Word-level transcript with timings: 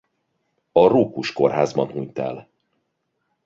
A 0.71 0.87
Rókus 0.87 1.33
kórházban 1.33 1.91
hunyt 1.91 2.17
el. 2.19 2.49